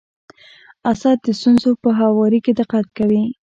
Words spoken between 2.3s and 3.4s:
کي دقت کوي.